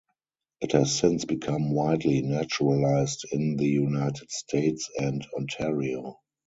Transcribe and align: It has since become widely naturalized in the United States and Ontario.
It 0.61 0.71
has 0.71 0.95
since 0.97 1.25
become 1.25 1.69
widely 1.75 2.23
naturalized 2.23 3.23
in 3.31 3.55
the 3.57 3.67
United 3.67 4.31
States 4.31 4.89
and 4.97 5.23
Ontario. 5.37 6.17